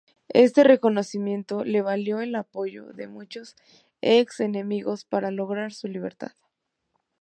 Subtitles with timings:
[0.29, 3.55] Este reconocimiento le valió el apoyo de muchos
[4.01, 6.31] ex-enemigos para lograr su libertad.